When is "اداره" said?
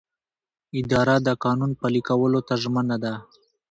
0.79-1.15